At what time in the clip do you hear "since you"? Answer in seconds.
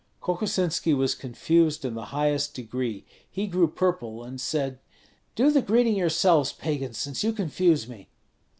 6.97-7.31